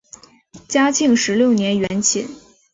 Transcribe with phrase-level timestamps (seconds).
[0.67, 2.27] 嘉庆十六年园寝。